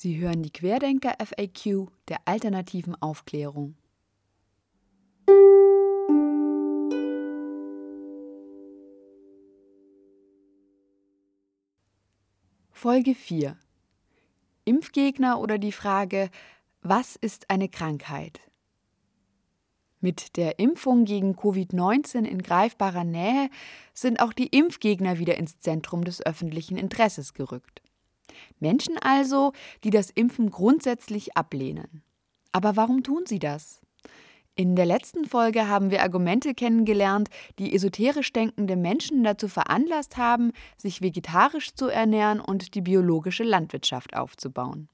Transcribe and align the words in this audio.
Sie 0.00 0.20
hören 0.20 0.44
die 0.44 0.52
Querdenker 0.52 1.16
FAQ 1.18 1.88
der 2.06 2.18
alternativen 2.24 2.94
Aufklärung. 3.02 3.74
Folge 12.70 13.16
4 13.16 13.56
Impfgegner 14.64 15.40
oder 15.40 15.58
die 15.58 15.72
Frage, 15.72 16.30
was 16.80 17.16
ist 17.16 17.50
eine 17.50 17.68
Krankheit? 17.68 18.38
Mit 19.98 20.36
der 20.36 20.60
Impfung 20.60 21.06
gegen 21.06 21.34
Covid-19 21.34 22.24
in 22.24 22.40
greifbarer 22.40 23.02
Nähe 23.02 23.50
sind 23.94 24.20
auch 24.20 24.32
die 24.32 24.46
Impfgegner 24.46 25.18
wieder 25.18 25.36
ins 25.36 25.58
Zentrum 25.58 26.04
des 26.04 26.24
öffentlichen 26.24 26.76
Interesses 26.76 27.34
gerückt. 27.34 27.82
Menschen 28.58 28.98
also, 28.98 29.52
die 29.84 29.90
das 29.90 30.10
Impfen 30.10 30.50
grundsätzlich 30.50 31.36
ablehnen. 31.36 32.02
Aber 32.52 32.76
warum 32.76 33.02
tun 33.02 33.24
sie 33.26 33.38
das? 33.38 33.80
In 34.58 34.74
der 34.74 34.86
letzten 34.86 35.24
Folge 35.24 35.68
haben 35.68 35.92
wir 35.92 36.02
Argumente 36.02 36.52
kennengelernt, 36.52 37.28
die 37.60 37.72
esoterisch 37.76 38.32
denkende 38.32 38.74
Menschen 38.74 39.22
dazu 39.22 39.46
veranlasst 39.46 40.16
haben, 40.16 40.50
sich 40.76 41.00
vegetarisch 41.00 41.74
zu 41.74 41.86
ernähren 41.86 42.40
und 42.40 42.74
die 42.74 42.80
biologische 42.80 43.44
Landwirtschaft 43.44 44.16
aufzubauen. 44.16 44.88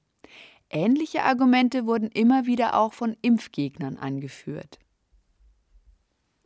Ähnliche 0.69 1.23
Argumente 1.23 1.87
wurden 1.87 2.09
immer 2.09 2.45
wieder 2.45 2.75
auch 2.75 2.93
von 2.93 3.15
Impfgegnern 3.23 3.97
angeführt. 3.97 4.77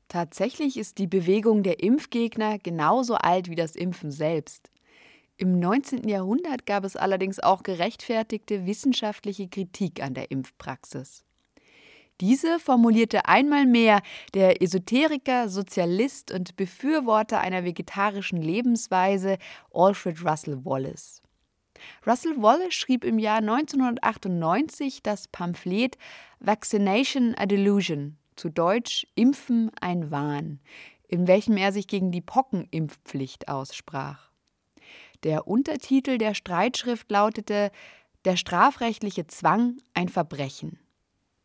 Tatsächlich 0.07 0.77
ist 0.77 0.97
die 0.97 1.07
Bewegung 1.07 1.61
der 1.61 1.83
Impfgegner 1.83 2.57
genauso 2.57 3.15
alt 3.15 3.49
wie 3.49 3.55
das 3.55 3.75
Impfen 3.75 4.11
selbst. 4.11 4.71
Im 5.41 5.57
19. 5.57 6.05
Jahrhundert 6.09 6.65
gab 6.65 6.83
es 6.83 6.97
allerdings 6.97 7.39
auch 7.39 7.63
gerechtfertigte 7.63 8.65
wissenschaftliche 8.65 9.47
Kritik 9.47 10.03
an 10.03 10.13
der 10.13 10.31
Impfpraxis. 10.31 11.23
Diese 12.19 12.59
formulierte 12.59 13.25
einmal 13.25 13.65
mehr 13.65 14.01
der 14.33 14.61
Esoteriker, 14.61 15.47
Sozialist 15.47 16.33
und 16.33 16.57
Befürworter 16.57 17.39
einer 17.39 17.63
vegetarischen 17.63 18.41
Lebensweise 18.41 19.37
Alfred 19.73 20.25
Russel 20.25 20.65
Wallace. 20.65 21.23
Russell 22.05 22.35
Wallace 22.41 22.73
schrieb 22.73 23.05
im 23.05 23.17
Jahr 23.17 23.37
1998 23.37 25.03
das 25.03 25.29
Pamphlet 25.29 25.97
Vaccination 26.41 27.33
a 27.37 27.45
Delusion, 27.45 28.17
zu 28.35 28.49
Deutsch 28.49 29.07
Impfen 29.15 29.71
ein 29.79 30.11
Wahn, 30.11 30.59
in 31.07 31.27
welchem 31.27 31.55
er 31.55 31.71
sich 31.71 31.87
gegen 31.87 32.11
die 32.11 32.19
Pockenimpfpflicht 32.19 33.47
aussprach. 33.47 34.28
Der 35.23 35.47
Untertitel 35.47 36.17
der 36.17 36.33
Streitschrift 36.33 37.11
lautete 37.11 37.71
Der 38.23 38.37
strafrechtliche 38.37 39.27
Zwang 39.27 39.77
ein 39.93 40.07
Verbrechen. 40.07 40.79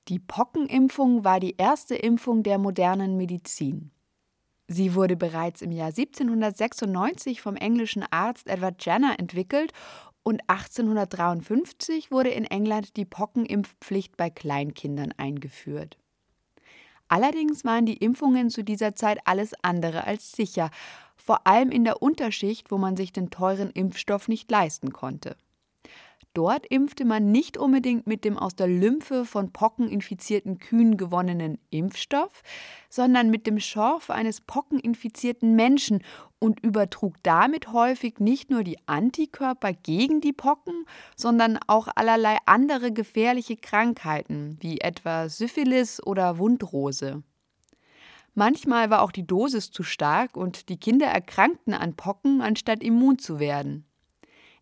Die 0.09 0.21
Pockenimpfung 0.21 1.25
war 1.25 1.41
die 1.41 1.57
erste 1.57 1.97
Impfung 1.97 2.43
der 2.43 2.59
modernen 2.59 3.17
Medizin. 3.17 3.91
Sie 4.69 4.95
wurde 4.95 5.17
bereits 5.17 5.61
im 5.61 5.73
Jahr 5.73 5.89
1796 5.89 7.41
vom 7.41 7.57
englischen 7.57 8.05
Arzt 8.11 8.49
Edward 8.49 8.85
Jenner 8.85 9.19
entwickelt 9.19 9.73
und 10.23 10.41
1853 10.49 12.11
wurde 12.11 12.31
in 12.31 12.45
England 12.45 12.97
die 12.97 13.05
Pockenimpfpflicht 13.05 14.17
bei 14.17 14.31
Kleinkindern 14.31 15.13
eingeführt. 15.17 15.99
Allerdings 17.09 17.65
waren 17.65 17.87
die 17.87 17.99
Impfungen 17.99 18.51
zu 18.51 18.65
dieser 18.65 18.95
Zeit 18.95 19.19
alles 19.25 19.53
andere 19.63 20.05
als 20.05 20.33
sicher 20.33 20.71
vor 21.25 21.47
allem 21.47 21.71
in 21.71 21.85
der 21.85 22.03
Unterschicht, 22.03 22.71
wo 22.71 22.77
man 22.77 22.99
sich 22.99 23.11
den 23.11 23.31
teuren 23.31 23.71
Impfstoff 23.71 24.29
nicht 24.29 24.51
leisten 24.51 24.93
konnte. 24.93 25.37
Dort 26.35 26.67
impfte 26.67 27.05
man 27.05 27.31
nicht 27.31 27.57
unbedingt 27.57 28.07
mit 28.07 28.25
dem 28.25 28.37
aus 28.37 28.57
der 28.57 28.67
Lymphe 28.67 29.25
von 29.25 29.53
pockeninfizierten 29.53 30.59
Kühen 30.59 30.97
gewonnenen 30.97 31.59
Impfstoff, 31.71 32.43
sondern 32.91 33.31
mit 33.31 33.47
dem 33.47 33.59
Schorf 33.59 34.11
eines 34.11 34.41
pockeninfizierten 34.41 35.55
Menschen 35.55 36.03
und 36.41 36.61
übertrug 36.61 37.15
damit 37.23 37.73
häufig 37.73 38.19
nicht 38.19 38.51
nur 38.51 38.65
die 38.65 38.79
Antikörper 38.87 39.73
gegen 39.73 40.21
die 40.21 40.33
Pocken, 40.35 40.85
sondern 41.17 41.59
auch 41.69 41.89
allerlei 41.95 42.37
andere 42.45 42.93
gefährliche 42.93 43.57
Krankheiten, 43.57 44.59
wie 44.61 44.81
etwa 44.81 45.29
Syphilis 45.31 46.05
oder 46.05 46.37
Wundrose. 46.37 47.23
Manchmal 48.35 48.91
war 48.91 49.03
auch 49.03 49.13
die 49.13 49.27
Dosis 49.27 49.71
zu 49.71 49.83
stark 49.83 50.37
und 50.37 50.69
die 50.69 50.79
Kinder 50.79 51.07
erkrankten 51.07 51.73
an 51.73 51.95
Pocken, 51.95 52.43
anstatt 52.43 52.83
immun 52.83 53.19
zu 53.19 53.39
werden. 53.39 53.87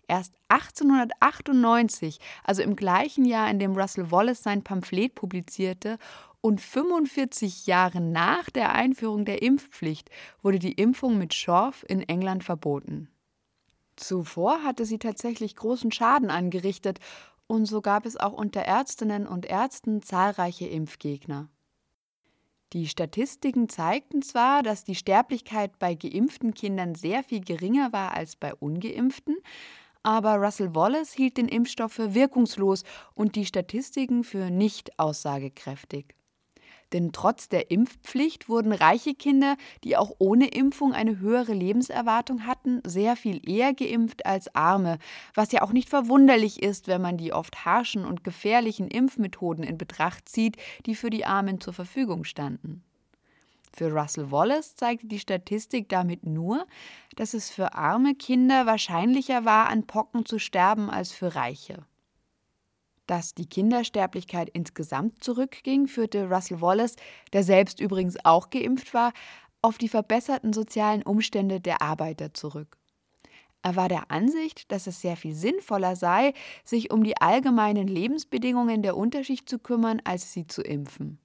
Erst 0.08 0.34
1898, 0.48 2.18
also 2.44 2.60
im 2.60 2.76
gleichen 2.76 3.24
Jahr, 3.24 3.50
in 3.50 3.58
dem 3.58 3.74
Russell 3.74 4.10
Wallace 4.10 4.42
sein 4.42 4.62
Pamphlet 4.62 5.14
publizierte, 5.14 5.98
und 6.42 6.60
45 6.60 7.66
Jahre 7.66 8.00
nach 8.00 8.50
der 8.50 8.72
Einführung 8.72 9.24
der 9.24 9.42
Impfpflicht 9.42 10.10
wurde 10.42 10.58
die 10.58 10.72
Impfung 10.72 11.16
mit 11.16 11.34
Schorf 11.34 11.84
in 11.88 12.02
England 12.02 12.42
verboten. 12.42 13.08
Zuvor 13.96 14.64
hatte 14.64 14.84
sie 14.84 14.98
tatsächlich 14.98 15.56
großen 15.56 15.92
Schaden 15.92 16.30
angerichtet, 16.30 16.98
und 17.46 17.66
so 17.66 17.80
gab 17.80 18.06
es 18.06 18.16
auch 18.16 18.32
unter 18.32 18.62
Ärztinnen 18.62 19.26
und 19.26 19.46
Ärzten 19.46 20.02
zahlreiche 20.02 20.66
Impfgegner. 20.66 21.48
Die 22.72 22.88
Statistiken 22.88 23.68
zeigten 23.68 24.22
zwar, 24.22 24.62
dass 24.62 24.82
die 24.82 24.94
Sterblichkeit 24.94 25.78
bei 25.78 25.94
geimpften 25.94 26.54
Kindern 26.54 26.94
sehr 26.94 27.22
viel 27.22 27.40
geringer 27.40 27.92
war 27.92 28.14
als 28.14 28.34
bei 28.34 28.54
ungeimpften, 28.54 29.36
aber 30.02 30.36
Russell 30.36 30.74
Wallace 30.74 31.12
hielt 31.12 31.36
den 31.36 31.48
Impfstoff 31.48 31.92
für 31.92 32.14
wirkungslos 32.14 32.84
und 33.14 33.36
die 33.36 33.44
Statistiken 33.44 34.24
für 34.24 34.50
nicht 34.50 34.98
aussagekräftig. 34.98 36.14
Denn 36.92 37.12
trotz 37.12 37.48
der 37.48 37.70
Impfpflicht 37.70 38.48
wurden 38.48 38.72
reiche 38.72 39.14
Kinder, 39.14 39.56
die 39.84 39.96
auch 39.96 40.12
ohne 40.18 40.48
Impfung 40.48 40.92
eine 40.92 41.18
höhere 41.18 41.54
Lebenserwartung 41.54 42.46
hatten, 42.46 42.82
sehr 42.84 43.16
viel 43.16 43.40
eher 43.48 43.72
geimpft 43.72 44.26
als 44.26 44.54
arme, 44.54 44.98
was 45.34 45.52
ja 45.52 45.62
auch 45.62 45.72
nicht 45.72 45.88
verwunderlich 45.88 46.62
ist, 46.62 46.88
wenn 46.88 47.00
man 47.00 47.16
die 47.16 47.32
oft 47.32 47.64
harschen 47.64 48.04
und 48.04 48.24
gefährlichen 48.24 48.88
Impfmethoden 48.88 49.64
in 49.64 49.78
Betracht 49.78 50.28
zieht, 50.28 50.56
die 50.86 50.94
für 50.94 51.10
die 51.10 51.24
Armen 51.24 51.60
zur 51.60 51.72
Verfügung 51.72 52.24
standen. 52.24 52.82
Für 53.74 53.90
Russell 53.90 54.30
Wallace 54.30 54.76
zeigte 54.76 55.06
die 55.06 55.18
Statistik 55.18 55.88
damit 55.88 56.26
nur, 56.26 56.66
dass 57.16 57.32
es 57.32 57.50
für 57.50 57.74
arme 57.74 58.14
Kinder 58.14 58.66
wahrscheinlicher 58.66 59.46
war, 59.46 59.68
an 59.68 59.86
Pocken 59.86 60.26
zu 60.26 60.38
sterben 60.38 60.90
als 60.90 61.12
für 61.12 61.34
Reiche. 61.34 61.86
Dass 63.12 63.34
die 63.34 63.44
Kindersterblichkeit 63.44 64.48
insgesamt 64.54 65.22
zurückging, 65.22 65.86
führte 65.86 66.30
Russell 66.30 66.62
Wallace, 66.62 66.96
der 67.34 67.42
selbst 67.42 67.78
übrigens 67.78 68.16
auch 68.24 68.48
geimpft 68.48 68.94
war, 68.94 69.12
auf 69.60 69.76
die 69.76 69.90
verbesserten 69.90 70.54
sozialen 70.54 71.02
Umstände 71.02 71.60
der 71.60 71.82
Arbeiter 71.82 72.32
zurück. 72.32 72.78
Er 73.60 73.76
war 73.76 73.90
der 73.90 74.10
Ansicht, 74.10 74.72
dass 74.72 74.86
es 74.86 75.02
sehr 75.02 75.18
viel 75.18 75.34
sinnvoller 75.34 75.94
sei, 75.94 76.32
sich 76.64 76.90
um 76.90 77.04
die 77.04 77.18
allgemeinen 77.18 77.86
Lebensbedingungen 77.86 78.80
der 78.80 78.96
Unterschicht 78.96 79.46
zu 79.46 79.58
kümmern, 79.58 80.00
als 80.04 80.32
sie 80.32 80.46
zu 80.46 80.62
impfen. 80.62 81.18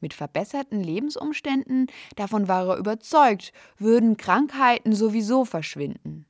Mit 0.00 0.14
verbesserten 0.14 0.82
Lebensumständen, 0.82 1.86
davon 2.16 2.48
war 2.48 2.70
er 2.70 2.76
überzeugt, 2.76 3.52
würden 3.76 4.16
Krankheiten 4.16 4.92
sowieso 4.92 5.44
verschwinden. 5.44 6.26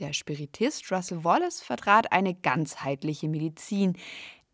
Der 0.00 0.14
Spiritist 0.14 0.90
Russell 0.90 1.24
Wallace 1.24 1.60
vertrat 1.60 2.10
eine 2.10 2.34
ganzheitliche 2.34 3.28
Medizin. 3.28 3.98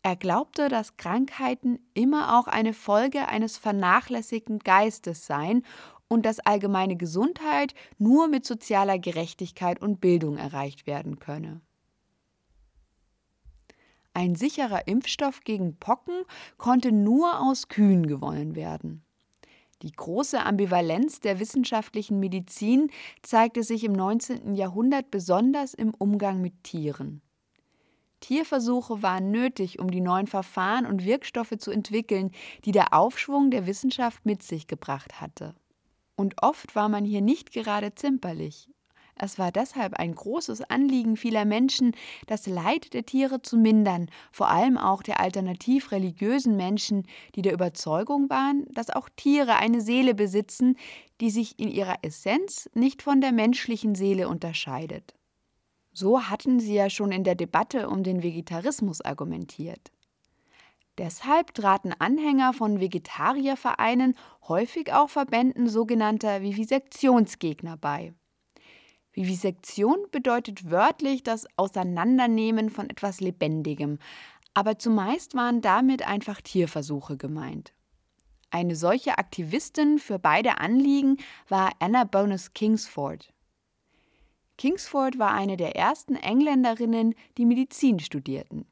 Er 0.03 0.17
glaubte, 0.17 0.67
dass 0.67 0.97
Krankheiten 0.97 1.79
immer 1.93 2.37
auch 2.37 2.47
eine 2.47 2.73
Folge 2.73 3.29
eines 3.29 3.57
vernachlässigten 3.57 4.59
Geistes 4.59 5.25
seien 5.25 5.63
und 6.09 6.25
dass 6.25 6.39
allgemeine 6.39 6.97
Gesundheit 6.97 7.73
nur 7.97 8.27
mit 8.27 8.45
sozialer 8.45 8.99
Gerechtigkeit 8.99 9.81
und 9.81 10.01
Bildung 10.01 10.37
erreicht 10.37 10.85
werden 10.85 11.19
könne. 11.19 11.61
Ein 14.13 14.35
sicherer 14.35 14.87
Impfstoff 14.87 15.41
gegen 15.41 15.77
Pocken 15.77 16.23
konnte 16.57 16.91
nur 16.91 17.39
aus 17.39 17.69
Kühen 17.69 18.07
gewonnen 18.07 18.55
werden. 18.55 19.06
Die 19.83 19.91
große 19.91 20.43
Ambivalenz 20.43 21.19
der 21.19 21.39
wissenschaftlichen 21.39 22.19
Medizin 22.19 22.89
zeigte 23.21 23.63
sich 23.63 23.83
im 23.83 23.93
19. 23.93 24.55
Jahrhundert 24.55 25.11
besonders 25.11 25.73
im 25.73 25.93
Umgang 25.93 26.41
mit 26.41 26.63
Tieren. 26.63 27.21
Tierversuche 28.19 29.03
waren 29.03 29.29
nötig, 29.29 29.79
um 29.79 29.91
die 29.91 30.01
neuen 30.01 30.25
Verfahren 30.25 30.87
und 30.87 31.05
Wirkstoffe 31.05 31.57
zu 31.59 31.69
entwickeln, 31.69 32.31
die 32.65 32.71
der 32.71 32.93
Aufschwung 32.93 33.51
der 33.51 33.67
Wissenschaft 33.67 34.25
mit 34.25 34.41
sich 34.41 34.65
gebracht 34.65 35.21
hatte. 35.21 35.53
Und 36.15 36.41
oft 36.41 36.75
war 36.75 36.89
man 36.89 37.05
hier 37.05 37.21
nicht 37.21 37.51
gerade 37.51 37.93
zimperlich. 37.93 38.69
Es 39.19 39.39
war 39.39 39.51
deshalb 39.51 39.95
ein 39.95 40.13
großes 40.13 40.61
Anliegen 40.69 41.17
vieler 41.17 41.45
Menschen, 41.45 41.93
das 42.27 42.45
Leid 42.45 42.93
der 42.93 43.05
Tiere 43.05 43.41
zu 43.41 43.57
mindern, 43.57 44.09
vor 44.31 44.49
allem 44.49 44.77
auch 44.77 45.01
der 45.01 45.19
alternativ 45.19 45.91
religiösen 45.91 46.55
Menschen, 46.55 47.07
die 47.35 47.41
der 47.41 47.53
Überzeugung 47.53 48.29
waren, 48.29 48.65
dass 48.73 48.89
auch 48.89 49.09
Tiere 49.15 49.55
eine 49.55 49.81
Seele 49.81 50.13
besitzen, 50.13 50.75
die 51.19 51.31
sich 51.31 51.57
in 51.59 51.69
ihrer 51.69 51.95
Essenz 52.03 52.69
nicht 52.73 53.01
von 53.01 53.21
der 53.21 53.31
menschlichen 53.31 53.95
Seele 53.95 54.27
unterscheidet. 54.27 55.13
So 55.93 56.21
hatten 56.29 56.59
sie 56.59 56.75
ja 56.75 56.91
schon 56.91 57.11
in 57.11 57.23
der 57.23 57.33
Debatte 57.33 57.89
um 57.89 58.03
den 58.03 58.21
Vegetarismus 58.21 59.01
argumentiert. 59.01 59.91
Deshalb 60.99 61.53
traten 61.53 61.93
Anhänger 61.97 62.53
von 62.53 62.79
Vegetariervereinen 62.79 64.15
häufig 64.47 64.93
auch 64.93 65.09
Verbänden 65.09 65.69
sogenannter 65.69 66.41
Vivisektionsgegner 66.41 67.77
bei. 67.77 68.13
Vivisektion 69.17 69.97
bedeutet 70.11 70.69
wörtlich 70.69 71.23
das 71.23 71.47
Auseinandernehmen 71.57 72.69
von 72.69 72.87
etwas 72.87 73.19
Lebendigem, 73.19 73.97
aber 74.53 74.77
zumeist 74.77 75.33
waren 75.33 75.61
damit 75.61 76.07
einfach 76.07 76.39
Tierversuche 76.39 77.17
gemeint. 77.17 77.73
Eine 78.51 78.75
solche 78.75 79.17
Aktivistin 79.17 79.97
für 79.97 80.19
beide 80.19 80.59
Anliegen 80.59 81.17
war 81.49 81.71
Anna 81.79 82.03
Bonus 82.03 82.53
Kingsford. 82.53 83.33
Kingsford 84.59 85.17
war 85.17 85.31
eine 85.31 85.57
der 85.57 85.75
ersten 85.75 86.15
Engländerinnen, 86.15 87.15
die 87.39 87.45
Medizin 87.45 87.99
studierten. 87.99 88.67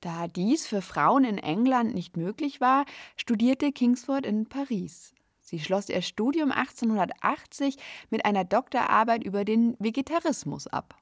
Da 0.00 0.28
dies 0.28 0.66
für 0.66 0.80
Frauen 0.80 1.24
in 1.24 1.36
England 1.36 1.94
nicht 1.94 2.16
möglich 2.16 2.62
war, 2.62 2.86
studierte 3.16 3.70
Kingsford 3.70 4.24
in 4.24 4.46
Paris. 4.46 5.12
Sie 5.52 5.60
schloss 5.60 5.90
ihr 5.90 6.00
Studium 6.00 6.50
1880 6.50 7.76
mit 8.08 8.24
einer 8.24 8.42
Doktorarbeit 8.42 9.22
über 9.22 9.44
den 9.44 9.76
Vegetarismus 9.78 10.66
ab. 10.66 10.96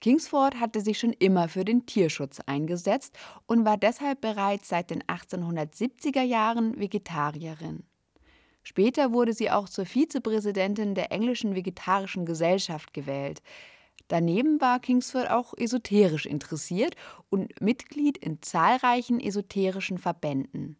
Kingsford 0.00 0.58
hatte 0.58 0.80
sich 0.80 0.98
schon 0.98 1.12
immer 1.12 1.48
für 1.48 1.64
den 1.64 1.86
Tierschutz 1.86 2.40
eingesetzt 2.40 3.16
und 3.46 3.64
war 3.64 3.76
deshalb 3.76 4.20
bereits 4.20 4.68
seit 4.68 4.90
den 4.90 5.04
1870er 5.04 6.22
Jahren 6.22 6.80
Vegetarierin. 6.80 7.84
Später 8.64 9.12
wurde 9.12 9.32
sie 9.32 9.52
auch 9.52 9.68
zur 9.68 9.86
Vizepräsidentin 9.86 10.96
der 10.96 11.12
englischen 11.12 11.54
Vegetarischen 11.54 12.26
Gesellschaft 12.26 12.92
gewählt. 12.92 13.40
Daneben 14.08 14.60
war 14.60 14.80
Kingsford 14.80 15.30
auch 15.30 15.54
esoterisch 15.56 16.26
interessiert 16.26 16.96
und 17.30 17.60
Mitglied 17.60 18.18
in 18.18 18.42
zahlreichen 18.42 19.20
esoterischen 19.20 19.98
Verbänden. 19.98 20.76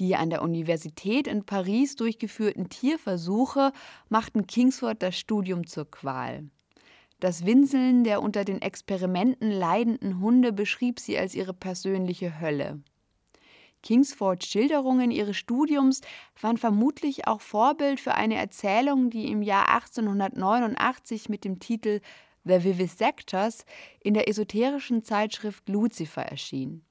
Die 0.00 0.16
an 0.16 0.30
der 0.30 0.40
Universität 0.40 1.26
in 1.28 1.44
Paris 1.44 1.94
durchgeführten 1.94 2.70
Tierversuche 2.70 3.70
machten 4.08 4.46
Kingsford 4.46 5.02
das 5.02 5.18
Studium 5.18 5.66
zur 5.66 5.90
Qual. 5.90 6.48
Das 7.20 7.44
Winseln 7.44 8.02
der 8.02 8.22
unter 8.22 8.46
den 8.46 8.62
Experimenten 8.62 9.50
leidenden 9.50 10.18
Hunde 10.18 10.54
beschrieb 10.54 11.00
sie 11.00 11.18
als 11.18 11.34
ihre 11.34 11.52
persönliche 11.52 12.40
Hölle. 12.40 12.80
Kingsfords 13.82 14.46
Schilderungen 14.46 15.10
ihres 15.10 15.36
Studiums 15.36 16.00
waren 16.40 16.56
vermutlich 16.56 17.26
auch 17.26 17.42
Vorbild 17.42 18.00
für 18.00 18.14
eine 18.14 18.36
Erzählung, 18.36 19.10
die 19.10 19.30
im 19.30 19.42
Jahr 19.42 19.68
1889 19.68 21.28
mit 21.28 21.44
dem 21.44 21.60
Titel 21.60 22.00
The 22.44 22.64
Vivisectors 22.64 23.66
in 24.02 24.14
der 24.14 24.28
esoterischen 24.28 25.04
Zeitschrift 25.04 25.68
Lucifer 25.68 26.22
erschien. 26.22 26.86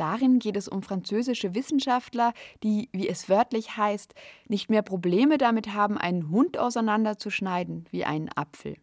Darin 0.00 0.38
geht 0.38 0.56
es 0.56 0.66
um 0.66 0.82
französische 0.82 1.54
Wissenschaftler, 1.54 2.32
die, 2.62 2.88
wie 2.90 3.06
es 3.06 3.28
wörtlich 3.28 3.76
heißt, 3.76 4.14
nicht 4.48 4.70
mehr 4.70 4.80
Probleme 4.80 5.36
damit 5.36 5.74
haben, 5.74 5.98
einen 5.98 6.30
Hund 6.30 6.56
auseinanderzuschneiden 6.56 7.84
wie 7.90 8.06
einen 8.06 8.30
Apfel. 8.34 8.78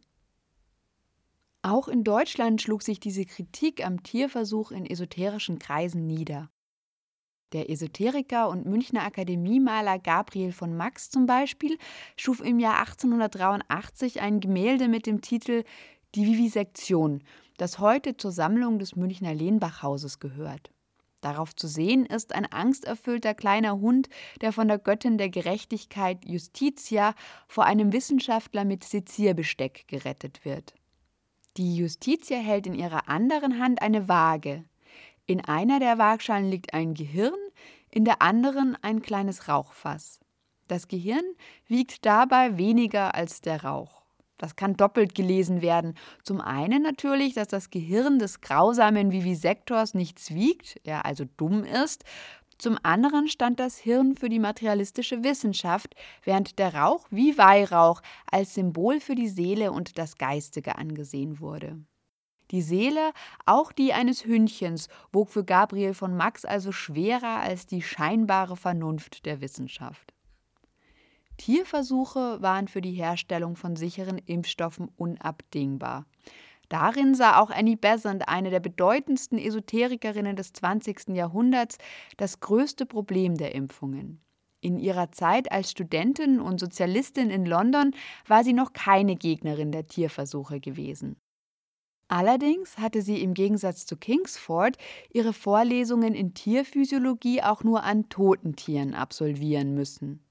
Auch 1.63 1.87
in 1.87 2.03
Deutschland 2.03 2.61
schlug 2.61 2.83
sich 2.83 2.99
diese 2.99 3.25
Kritik 3.25 3.83
am 3.83 4.03
Tierversuch 4.03 4.69
in 4.69 4.85
esoterischen 4.85 5.57
Kreisen 5.57 6.05
nieder. 6.05 6.51
Der 7.51 7.71
Esoteriker 7.71 8.47
und 8.47 8.67
Münchner 8.67 9.01
Akademiemaler 9.01 9.97
Gabriel 9.97 10.51
von 10.51 10.77
Max 10.77 11.09
zum 11.09 11.25
Beispiel 11.25 11.79
schuf 12.15 12.41
im 12.41 12.59
Jahr 12.59 12.77
1883 12.81 14.21
ein 14.21 14.39
Gemälde 14.39 14.87
mit 14.87 15.07
dem 15.07 15.21
Titel 15.21 15.63
Die 16.13 16.27
Vivisektion, 16.27 17.23
das 17.57 17.79
heute 17.79 18.17
zur 18.17 18.31
Sammlung 18.31 18.77
des 18.77 18.95
Münchner 18.95 19.33
Lehnbachhauses 19.33 20.19
gehört. 20.19 20.69
Darauf 21.21 21.55
zu 21.55 21.67
sehen 21.67 22.05
ist 22.05 22.33
ein 22.35 22.45
angsterfüllter 22.45 23.33
kleiner 23.33 23.79
Hund, 23.79 24.09
der 24.41 24.53
von 24.53 24.67
der 24.67 24.77
Göttin 24.77 25.17
der 25.17 25.29
Gerechtigkeit 25.29 26.25
Justitia 26.25 27.15
vor 27.47 27.65
einem 27.65 27.91
Wissenschaftler 27.91 28.65
mit 28.65 28.83
Sezierbesteck 28.83 29.87
gerettet 29.87 30.45
wird. 30.45 30.75
Die 31.57 31.75
Justitia 31.75 32.37
hält 32.37 32.67
in 32.67 32.75
ihrer 32.75 33.09
anderen 33.09 33.59
Hand 33.59 33.81
eine 33.81 34.07
Waage, 34.07 34.63
in 35.29 35.43
einer 35.43 35.79
der 35.81 35.97
Waagschalen 35.97 36.49
liegt 36.49 36.73
ein 36.73 36.93
Gehirn, 36.93 37.35
in 37.91 38.05
der 38.05 38.21
anderen 38.21 38.77
ein 38.81 39.01
kleines 39.01 39.49
Rauchfass. 39.49 40.21
Das 40.69 40.87
Gehirn 40.87 41.25
wiegt 41.67 42.05
dabei 42.05 42.57
weniger 42.57 43.13
als 43.13 43.41
der 43.41 43.65
Rauch. 43.65 43.96
Das 44.37 44.55
kann 44.55 44.75
doppelt 44.75 45.15
gelesen 45.15 45.61
werden. 45.61 45.95
Zum 46.23 46.41
einen 46.41 46.83
natürlich, 46.83 47.33
dass 47.33 47.47
das 47.47 47.69
Gehirn 47.69 48.19
des 48.19 48.41
grausamen 48.41 49.11
Vivisektors 49.11 49.93
nichts 49.93 50.33
wiegt, 50.33 50.79
er 50.83 51.05
also 51.05 51.25
dumm 51.37 51.63
ist. 51.63 52.03
Zum 52.59 52.77
anderen 52.81 53.27
stand 53.27 53.59
das 53.59 53.77
Hirn 53.77 54.15
für 54.15 54.29
die 54.29 54.39
materialistische 54.39 55.23
Wissenschaft, 55.23 55.95
während 56.23 56.57
der 56.57 56.73
Rauch 56.73 57.05
wie 57.11 57.37
Weihrauch 57.37 58.01
als 58.31 58.55
Symbol 58.55 58.99
für 58.99 59.13
die 59.13 59.27
Seele 59.27 59.71
und 59.71 59.97
das 59.97 60.17
Geistige 60.17 60.75
angesehen 60.77 61.39
wurde. 61.39 61.79
Die 62.49 62.61
Seele, 62.61 63.11
auch 63.45 63.71
die 63.71 63.93
eines 63.93 64.25
Hündchens, 64.25 64.87
wog 65.11 65.29
für 65.29 65.43
Gabriel 65.43 65.93
von 65.93 66.15
Max 66.15 66.45
also 66.45 66.71
schwerer 66.71 67.41
als 67.41 67.67
die 67.67 67.81
scheinbare 67.81 68.55
Vernunft 68.55 69.25
der 69.25 69.41
Wissenschaft. 69.41 70.13
Tierversuche 71.37 72.41
waren 72.41 72.67
für 72.67 72.81
die 72.81 72.91
Herstellung 72.91 73.55
von 73.55 73.75
sicheren 73.75 74.17
Impfstoffen 74.17 74.89
unabdingbar. 74.97 76.05
Darin 76.69 77.15
sah 77.15 77.39
auch 77.39 77.49
Annie 77.49 77.77
Besant, 77.77 78.27
eine 78.27 78.49
der 78.49 78.59
bedeutendsten 78.59 79.37
Esoterikerinnen 79.37 80.35
des 80.35 80.51
20. 80.53 81.09
Jahrhunderts, 81.09 81.77
das 82.17 82.39
größte 82.41 82.85
Problem 82.85 83.35
der 83.37 83.55
Impfungen. 83.55 84.21
In 84.59 84.79
ihrer 84.79 85.11
Zeit 85.11 85.51
als 85.51 85.71
Studentin 85.71 86.41
und 86.41 86.59
Sozialistin 86.59 87.29
in 87.29 87.45
London 87.45 87.91
war 88.27 88.43
sie 88.43 88.53
noch 88.53 88.73
keine 88.73 89.15
Gegnerin 89.15 89.71
der 89.71 89.87
Tierversuche 89.87 90.59
gewesen. 90.59 91.15
Allerdings 92.09 92.77
hatte 92.77 93.01
sie 93.01 93.21
im 93.21 93.33
Gegensatz 93.33 93.85
zu 93.85 93.97
Kingsford 93.97 94.77
ihre 95.11 95.33
Vorlesungen 95.33 96.15
in 96.15 96.33
Tierphysiologie 96.33 97.43
auch 97.43 97.63
nur 97.63 97.83
an 97.83 98.09
toten 98.09 98.55
Tieren 98.55 98.93
absolvieren 98.93 99.73
müssen. 99.73 100.26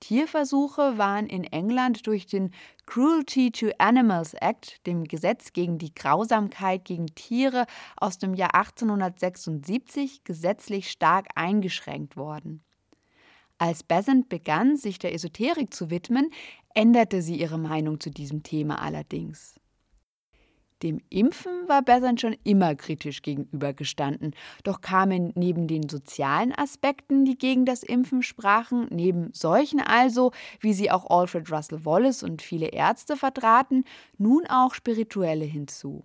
Tierversuche 0.00 0.98
waren 0.98 1.26
in 1.26 1.44
England 1.44 2.06
durch 2.06 2.26
den 2.26 2.52
Cruelty 2.86 3.50
to 3.50 3.70
Animals 3.78 4.34
Act, 4.34 4.86
dem 4.86 5.04
Gesetz 5.04 5.52
gegen 5.52 5.78
die 5.78 5.94
Grausamkeit 5.94 6.84
gegen 6.84 7.06
Tiere 7.14 7.66
aus 7.96 8.18
dem 8.18 8.34
Jahr 8.34 8.54
1876, 8.54 10.24
gesetzlich 10.24 10.90
stark 10.90 11.26
eingeschränkt 11.34 12.16
worden. 12.16 12.62
Als 13.58 13.82
Besant 13.82 14.28
begann, 14.28 14.76
sich 14.76 14.98
der 14.98 15.14
Esoterik 15.14 15.72
zu 15.72 15.90
widmen, 15.90 16.30
änderte 16.74 17.22
sie 17.22 17.40
ihre 17.40 17.58
Meinung 17.58 18.00
zu 18.00 18.10
diesem 18.10 18.42
Thema 18.42 18.82
allerdings. 18.82 19.58
Dem 20.82 21.00
Impfen 21.08 21.68
war 21.68 21.80
Besant 21.82 22.20
schon 22.20 22.36
immer 22.44 22.74
kritisch 22.74 23.22
gegenübergestanden, 23.22 24.34
doch 24.62 24.82
kamen 24.82 25.32
neben 25.34 25.68
den 25.68 25.88
sozialen 25.88 26.52
Aspekten, 26.52 27.24
die 27.24 27.38
gegen 27.38 27.64
das 27.64 27.82
Impfen 27.82 28.22
sprachen, 28.22 28.86
neben 28.90 29.32
solchen 29.32 29.80
also, 29.80 30.32
wie 30.60 30.74
sie 30.74 30.90
auch 30.90 31.08
Alfred 31.08 31.50
Russel 31.50 31.86
Wallace 31.86 32.22
und 32.22 32.42
viele 32.42 32.68
Ärzte 32.68 33.16
vertraten, 33.16 33.84
nun 34.18 34.46
auch 34.48 34.74
spirituelle 34.74 35.46
hinzu. 35.46 36.02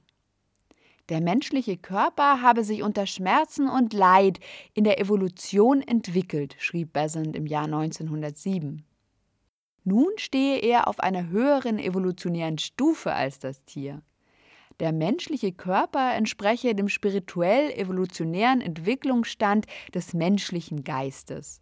Der 1.09 1.19
menschliche 1.19 1.75
Körper 1.75 2.41
habe 2.41 2.63
sich 2.63 2.81
unter 2.81 3.05
Schmerzen 3.05 3.67
und 3.67 3.91
Leid 3.91 4.39
in 4.73 4.85
der 4.85 5.01
Evolution 5.01 5.81
entwickelt, 5.81 6.55
schrieb 6.59 6.93
Besant 6.93 7.35
im 7.35 7.45
Jahr 7.45 7.65
1907. 7.65 8.85
Nun 9.83 10.11
stehe 10.15 10.59
er 10.59 10.87
auf 10.87 11.01
einer 11.01 11.27
höheren 11.27 11.79
evolutionären 11.79 12.57
Stufe 12.57 13.11
als 13.13 13.39
das 13.39 13.65
Tier. 13.65 14.01
Der 14.81 14.93
menschliche 14.93 15.51
Körper 15.51 16.15
entspreche 16.15 16.73
dem 16.73 16.89
spirituell-evolutionären 16.89 18.61
Entwicklungsstand 18.61 19.67
des 19.93 20.15
menschlichen 20.15 20.83
Geistes. 20.83 21.61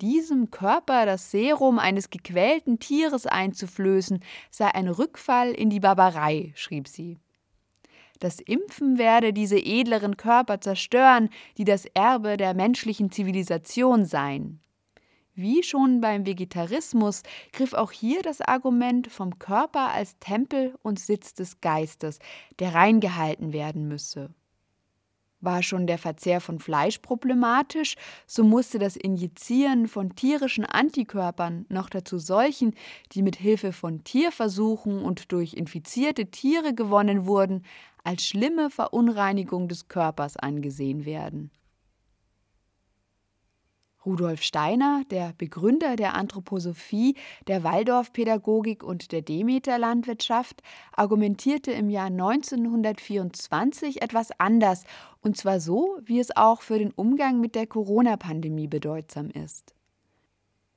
Diesem 0.00 0.52
Körper 0.52 1.06
das 1.06 1.32
Serum 1.32 1.80
eines 1.80 2.08
gequälten 2.08 2.78
Tieres 2.78 3.26
einzuflößen, 3.26 4.20
sei 4.48 4.72
ein 4.72 4.86
Rückfall 4.86 5.50
in 5.50 5.70
die 5.70 5.80
Barbarei, 5.80 6.52
schrieb 6.54 6.86
sie. 6.86 7.18
Das 8.20 8.38
Impfen 8.38 8.96
werde 8.96 9.32
diese 9.32 9.58
edleren 9.58 10.16
Körper 10.16 10.60
zerstören, 10.60 11.30
die 11.58 11.64
das 11.64 11.84
Erbe 11.94 12.36
der 12.36 12.54
menschlichen 12.54 13.10
Zivilisation 13.10 14.04
seien. 14.04 14.60
Wie 15.42 15.62
schon 15.62 16.02
beim 16.02 16.26
Vegetarismus 16.26 17.22
griff 17.54 17.72
auch 17.72 17.92
hier 17.92 18.20
das 18.20 18.42
Argument 18.42 19.10
vom 19.10 19.38
Körper 19.38 19.90
als 19.90 20.18
Tempel 20.18 20.74
und 20.82 21.00
Sitz 21.00 21.32
des 21.32 21.62
Geistes, 21.62 22.18
der 22.58 22.74
reingehalten 22.74 23.54
werden 23.54 23.88
müsse. 23.88 24.34
War 25.40 25.62
schon 25.62 25.86
der 25.86 25.96
Verzehr 25.96 26.42
von 26.42 26.58
Fleisch 26.58 26.98
problematisch, 26.98 27.96
so 28.26 28.44
musste 28.44 28.78
das 28.78 28.96
Injizieren 28.96 29.88
von 29.88 30.14
tierischen 30.14 30.66
Antikörpern 30.66 31.64
noch 31.70 31.88
dazu 31.88 32.18
solchen, 32.18 32.74
die 33.12 33.22
mit 33.22 33.36
Hilfe 33.36 33.72
von 33.72 34.04
Tierversuchen 34.04 35.02
und 35.02 35.32
durch 35.32 35.54
infizierte 35.54 36.26
Tiere 36.26 36.74
gewonnen 36.74 37.24
wurden, 37.24 37.64
als 38.04 38.26
schlimme 38.26 38.68
Verunreinigung 38.68 39.68
des 39.68 39.88
Körpers 39.88 40.36
angesehen 40.36 41.06
werden. 41.06 41.50
Rudolf 44.04 44.42
Steiner, 44.42 45.02
der 45.10 45.34
Begründer 45.36 45.96
der 45.96 46.14
Anthroposophie, 46.14 47.16
der 47.46 47.62
Waldorfpädagogik 47.64 48.82
und 48.82 49.12
der 49.12 49.22
Demeter-Landwirtschaft, 49.22 50.62
argumentierte 50.92 51.72
im 51.72 51.90
Jahr 51.90 52.06
1924 52.06 54.00
etwas 54.02 54.30
anders, 54.38 54.84
und 55.20 55.36
zwar 55.36 55.60
so, 55.60 55.98
wie 56.02 56.18
es 56.18 56.34
auch 56.36 56.62
für 56.62 56.78
den 56.78 56.92
Umgang 56.92 57.40
mit 57.40 57.54
der 57.54 57.66
Corona-Pandemie 57.66 58.68
bedeutsam 58.68 59.30
ist. 59.30 59.74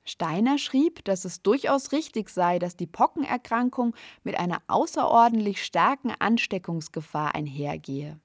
Steiner 0.04 0.58
schrieb, 0.58 1.02
dass 1.06 1.24
es 1.24 1.40
durchaus 1.40 1.92
richtig 1.92 2.28
sei, 2.28 2.58
dass 2.58 2.76
die 2.76 2.86
Pockenerkrankung 2.86 3.94
mit 4.22 4.38
einer 4.38 4.60
außerordentlich 4.66 5.64
starken 5.64 6.12
Ansteckungsgefahr 6.18 7.34
einhergehe. 7.34 8.20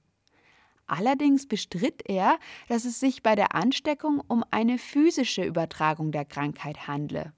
Allerdings 0.89 1.47
bestritt 1.47 2.01
er, 2.05 2.39
dass 2.67 2.83
es 2.83 2.99
sich 2.99 3.21
bei 3.21 3.35
der 3.35 3.53
Ansteckung 3.53 4.21
um 4.27 4.43
eine 4.49 4.79
physische 4.79 5.43
Übertragung 5.43 6.11
der 6.11 6.25
Krankheit 6.25 6.87
handle. 6.87 7.31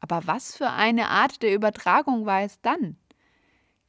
Aber 0.00 0.26
was 0.26 0.56
für 0.56 0.70
eine 0.70 1.08
Art 1.08 1.42
der 1.42 1.54
Übertragung 1.54 2.26
war 2.26 2.42
es 2.42 2.60
dann? 2.60 2.96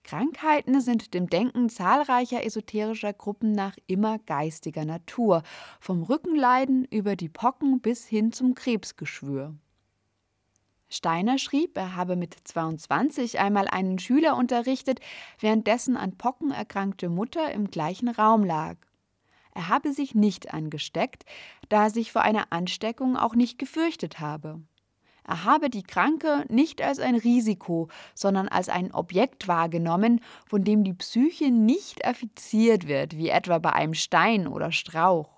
Krankheiten 0.03 0.81
sind 0.81 1.13
dem 1.13 1.29
Denken 1.29 1.69
zahlreicher 1.69 2.43
esoterischer 2.43 3.13
Gruppen 3.13 3.51
nach 3.51 3.75
immer 3.85 4.17
geistiger 4.19 4.85
Natur, 4.85 5.43
vom 5.79 6.03
Rückenleiden 6.03 6.85
über 6.85 7.15
die 7.15 7.29
Pocken 7.29 7.81
bis 7.81 8.05
hin 8.05 8.31
zum 8.31 8.55
Krebsgeschwür. 8.55 9.55
Steiner 10.89 11.37
schrieb, 11.37 11.77
er 11.77 11.95
habe 11.95 12.15
mit 12.15 12.35
22 12.45 13.39
einmal 13.39 13.67
einen 13.67 13.99
Schüler 13.99 14.35
unterrichtet, 14.35 14.99
währenddessen 15.39 15.95
an 15.97 16.17
Pocken 16.17 16.51
erkrankte 16.51 17.09
Mutter 17.09 17.51
im 17.51 17.69
gleichen 17.69 18.09
Raum 18.09 18.43
lag. 18.43 18.77
Er 19.53 19.67
habe 19.67 19.91
sich 19.91 20.15
nicht 20.15 20.53
angesteckt, 20.53 21.25
da 21.69 21.85
er 21.85 21.89
sich 21.89 22.11
vor 22.11 22.21
einer 22.21 22.51
Ansteckung 22.51 23.17
auch 23.17 23.35
nicht 23.35 23.57
gefürchtet 23.57 24.19
habe. 24.19 24.61
Er 25.23 25.43
habe 25.43 25.69
die 25.69 25.83
Kranke 25.83 26.45
nicht 26.49 26.81
als 26.81 26.99
ein 26.99 27.15
Risiko, 27.15 27.89
sondern 28.15 28.47
als 28.47 28.69
ein 28.69 28.91
Objekt 28.93 29.47
wahrgenommen, 29.47 30.21
von 30.47 30.63
dem 30.63 30.83
die 30.83 30.93
Psyche 30.93 31.51
nicht 31.51 32.05
affiziert 32.05 32.87
wird, 32.87 33.15
wie 33.15 33.29
etwa 33.29 33.59
bei 33.59 33.73
einem 33.73 33.93
Stein 33.93 34.47
oder 34.47 34.71
Strauch. 34.71 35.29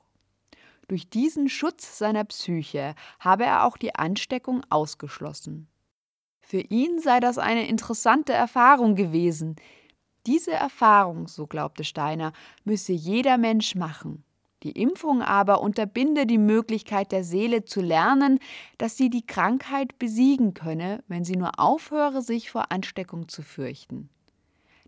Durch 0.87 1.09
diesen 1.09 1.49
Schutz 1.49 1.97
seiner 1.97 2.23
Psyche 2.23 2.95
habe 3.19 3.43
er 3.43 3.65
auch 3.65 3.77
die 3.77 3.95
Ansteckung 3.95 4.63
ausgeschlossen. 4.69 5.67
Für 6.41 6.59
ihn 6.59 6.99
sei 6.99 7.19
das 7.19 7.37
eine 7.37 7.67
interessante 7.67 8.33
Erfahrung 8.33 8.95
gewesen, 8.95 9.55
diese 10.25 10.51
Erfahrung, 10.51 11.27
so 11.27 11.47
glaubte 11.47 11.83
Steiner, 11.83 12.33
müsse 12.63 12.93
jeder 12.93 13.37
Mensch 13.37 13.75
machen. 13.75 14.23
Die 14.63 14.71
Impfung 14.71 15.21
aber 15.21 15.61
unterbinde 15.61 16.25
die 16.25 16.37
Möglichkeit 16.37 17.11
der 17.11 17.25
Seele 17.25 17.65
zu 17.65 17.81
lernen, 17.81 18.39
dass 18.77 18.95
sie 18.95 19.09
die 19.09 19.25
Krankheit 19.25 19.99
besiegen 19.99 20.53
könne, 20.53 21.03
wenn 21.07 21.25
sie 21.25 21.35
nur 21.35 21.59
aufhöre, 21.59 22.21
sich 22.21 22.49
vor 22.49 22.71
Ansteckung 22.71 23.27
zu 23.27 23.41
fürchten. 23.41 24.09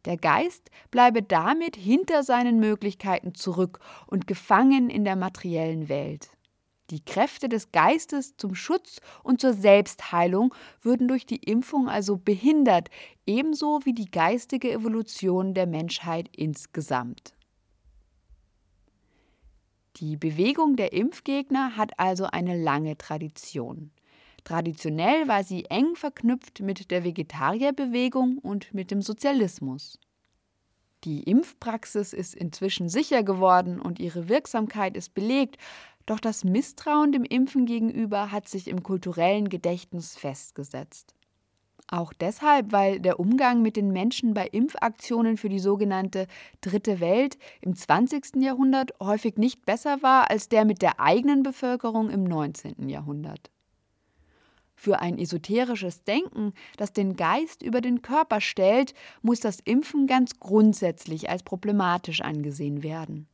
Der 0.05 0.17
Geist 0.17 0.69
bleibe 0.91 1.23
damit 1.23 1.75
hinter 1.75 2.23
seinen 2.23 2.59
Möglichkeiten 2.59 3.33
zurück 3.33 3.79
und 4.07 4.27
gefangen 4.27 4.89
in 4.89 5.03
der 5.03 5.15
materiellen 5.15 5.89
Welt. 5.89 6.29
Die 6.91 7.03
Kräfte 7.03 7.49
des 7.49 7.71
Geistes 7.71 8.37
zum 8.37 8.53
Schutz 8.53 9.01
und 9.23 9.41
zur 9.41 9.53
Selbstheilung 9.53 10.53
würden 10.81 11.07
durch 11.07 11.25
die 11.25 11.37
Impfung 11.43 11.89
also 11.89 12.17
behindert, 12.17 12.89
ebenso 13.25 13.79
wie 13.85 13.93
die 13.93 14.11
geistige 14.11 14.71
Evolution 14.71 15.55
der 15.55 15.65
Menschheit 15.65 16.29
insgesamt. 16.35 17.33
Die 19.97 20.17
Bewegung 20.17 20.75
der 20.75 20.93
Impfgegner 20.93 21.77
hat 21.77 21.97
also 21.99 22.25
eine 22.25 22.61
lange 22.61 22.97
Tradition. 22.97 23.91
Traditionell 24.43 25.27
war 25.27 25.43
sie 25.43 25.65
eng 25.65 25.95
verknüpft 25.95 26.59
mit 26.59 26.91
der 26.91 27.03
Vegetarierbewegung 27.03 28.37
und 28.37 28.73
mit 28.75 28.91
dem 28.91 29.01
Sozialismus. 29.01 29.97
Die 31.05 31.23
Impfpraxis 31.23 32.13
ist 32.13 32.35
inzwischen 32.35 32.89
sicher 32.89 33.23
geworden 33.23 33.79
und 33.79 33.99
ihre 33.99 34.27
Wirksamkeit 34.27 34.97
ist 34.97 35.13
belegt, 35.13 35.57
doch 36.05 36.19
das 36.19 36.43
Misstrauen 36.43 37.11
dem 37.11 37.23
Impfen 37.23 37.65
gegenüber 37.65 38.31
hat 38.31 38.47
sich 38.47 38.67
im 38.67 38.83
kulturellen 38.83 39.49
Gedächtnis 39.49 40.15
festgesetzt. 40.15 41.15
Auch 41.87 42.13
deshalb, 42.13 42.71
weil 42.71 42.99
der 42.99 43.19
Umgang 43.19 43.61
mit 43.61 43.75
den 43.75 43.91
Menschen 43.91 44.33
bei 44.33 44.47
Impfaktionen 44.47 45.37
für 45.37 45.49
die 45.49 45.59
sogenannte 45.59 46.25
Dritte 46.61 46.99
Welt 46.99 47.37
im 47.61 47.75
20. 47.75 48.37
Jahrhundert 48.37 48.91
häufig 48.99 49.37
nicht 49.37 49.65
besser 49.65 50.01
war 50.01 50.31
als 50.31 50.49
der 50.49 50.65
mit 50.65 50.81
der 50.81 50.99
eigenen 50.99 51.43
Bevölkerung 51.43 52.09
im 52.09 52.23
19. 52.23 52.89
Jahrhundert. 52.89 53.51
Für 54.75 54.99
ein 54.99 55.17
esoterisches 55.17 56.03
Denken, 56.03 56.53
das 56.75 56.91
den 56.91 57.15
Geist 57.15 57.61
über 57.61 57.81
den 57.81 58.01
Körper 58.01 58.41
stellt, 58.41 58.93
muss 59.21 59.39
das 59.39 59.59
Impfen 59.59 60.07
ganz 60.07 60.39
grundsätzlich 60.39 61.29
als 61.29 61.43
problematisch 61.43 62.21
angesehen 62.21 62.81
werden. 62.81 63.27